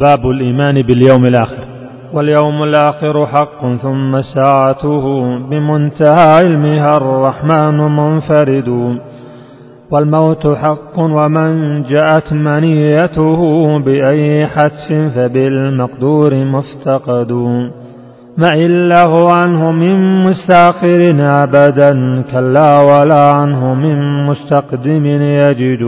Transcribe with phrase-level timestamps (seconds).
[0.00, 1.64] باب الإيمان باليوم الآخر.
[2.14, 8.98] واليوم الآخر حق ثم ساعته بمنتهى علمها الرحمن منفرد.
[9.90, 13.40] والموت حق ومن جاءت منيته
[13.78, 17.32] بأي حتف فبالمقدور مفتقد.
[18.38, 25.82] ما إله عنه من مستأخر أبدا كلا ولا عنه من مستقدم يجد.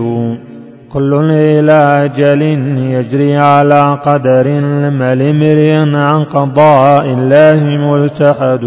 [0.93, 2.43] كل إلى أجل
[2.79, 8.65] يجري على قدر لما لامرئ عن قضاء الله ملتحد.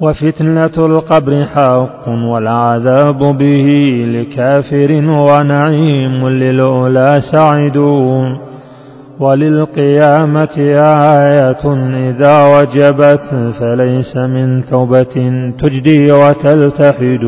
[0.00, 3.68] وفتنة القبر حق والعذاب به
[4.08, 7.76] لكافر ونعيم للأولى سعد.
[9.20, 10.56] وللقيامة
[11.18, 11.64] آية
[12.10, 15.14] إذا وجبت فليس من توبة
[15.58, 17.24] تجدي وتلتحد.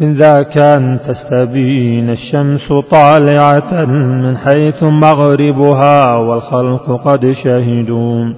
[0.00, 8.32] من ذاك أن تستبين الشمس طالعة من حيث مغربها والخلق قد شهدوا.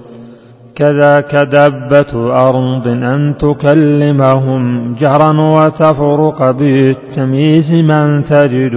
[0.75, 8.75] كذاك دبة أرض أن تكلمهم جهرا وتفرق بالتمييز من تجد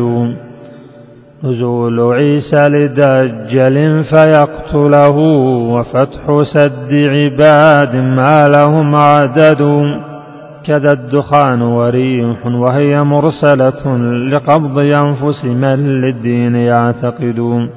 [1.45, 5.17] نزول عيسى لدجل فيقتله
[5.73, 9.63] وفتح سد عباد ما لهم عدد
[10.67, 13.97] كذا الدخان وريح وهي مرسلة
[14.33, 17.69] لقبض أنفس من للدين يعتقد.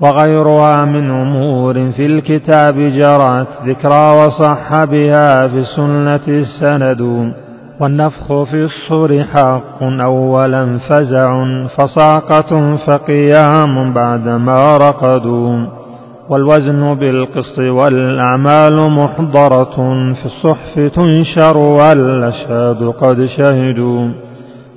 [0.00, 7.32] وغيرها من أمور في الكتاب جرت ذكرى وصح بها في السنة السند.
[7.80, 11.44] والنفخ في الصور حق أولا فزع
[11.78, 15.85] فصاقة فقيام بعدما رقدوا.
[16.28, 19.76] والوزن بالقسط والأعمال محضرة
[20.14, 24.08] في الصحف تنشر والأشهاد قد شهدوا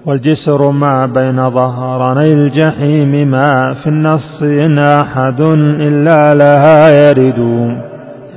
[0.05, 5.41] والجسر ما بين ظهراني الجحيم ما في النص إن أحد
[5.81, 7.39] إلا لها يرد.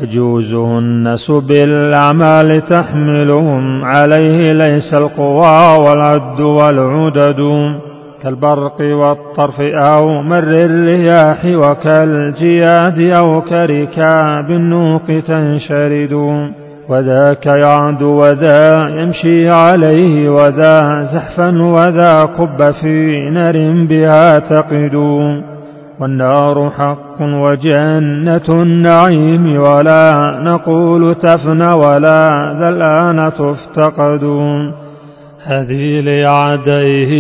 [0.03, 7.41] يجوزه الناس بالأعمال تحملهم عليه ليس القوى والعد والعدد.
[8.23, 16.13] كالبرق والطرف أو مر الرياح وكالجياد أو كركاب النوق تنشرد.
[16.89, 24.95] وذاك يعد وذا يمشي عليه وذا زحفا وذا كب في نر بها تقد.
[26.01, 30.13] والنار حق وجنة النعيم ولا
[30.45, 34.25] نقول تفنى ولا ذا الآن تفتقد.
[35.45, 37.13] هذه لأعدائه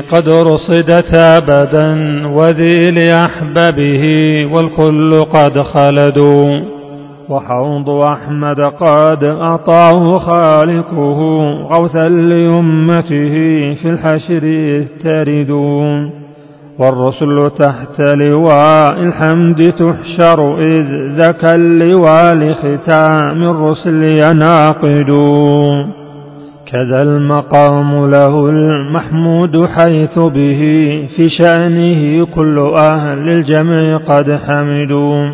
[0.00, 1.92] قد رصدت أبدا
[2.26, 4.04] وذي لأحبابه
[4.52, 6.60] والكل قد خلدوا
[7.28, 11.20] وحوض أحمد قد أعطاه خالقه
[11.72, 13.34] غوثا لأمته
[13.82, 16.10] في الحشر يستردون
[16.78, 20.86] والرسل تحت لواء الحمد تحشر إذ
[21.20, 26.07] ذكى اللواء لختام الرسل يناقدون
[26.72, 30.60] كذا المقام له المحمود حيث به
[31.16, 35.30] في شأنه كل أهل الجمع قد حمدوا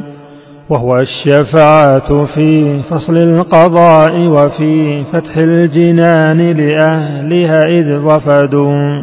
[0.71, 9.03] وهو الشفاعة في فصل القضاء وفي فتح الجنان لأهلها إذ وفدوا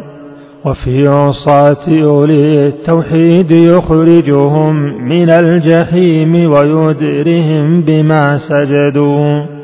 [0.64, 4.74] وفي عصاة أولي التوحيد يخرجهم
[5.08, 9.61] من الجحيم ويدرهم بما سجدوا.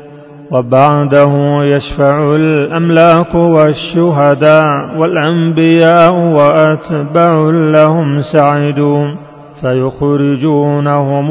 [0.51, 1.33] وبعده
[1.63, 9.05] يشفع الأملاك والشهداء والأنبياء وأتبع لهم سعدوا
[9.61, 11.27] فيخرجونهم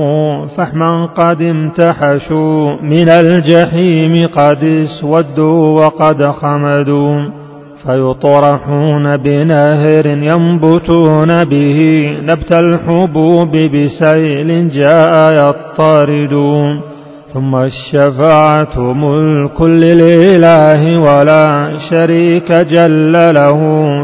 [0.46, 7.30] فحما قد امتحشوا من الجحيم قد اسودوا وقد خمدوا
[7.86, 16.87] فيطرحون بنهر ينبتون به نبت الحبوب بسيل جاء يطاردون
[17.34, 23.60] ثم الشفاعة ملك للإله ولا شريك جل له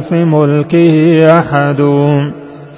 [0.09, 1.83] في ملكه أحد.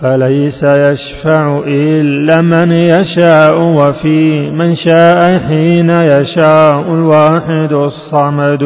[0.02, 8.62] فليس يشفع إلا من يشاء وفي من شاء حين يشاء الواحد الصمد.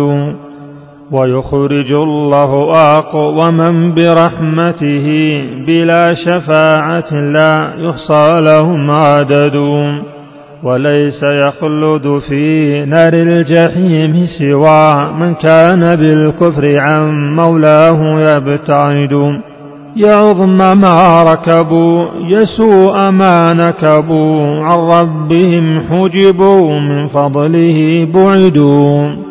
[1.12, 5.06] ويخرج الله أقوما برحمته
[5.67, 9.56] بلا شفاعة لا يحصى لهم عدد.
[10.62, 19.41] وليس يخلد في نار الجحيم سوى من كان بالكفر عن مولاه يبتعد.
[19.97, 29.30] يعظم ما ركبوا يسوء ما نكبوا عن ربهم حجبوا من فضله بعدوا.